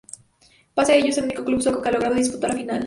[0.73, 2.79] Pese a ello, es el único club sueco que ha logrado disputar la final.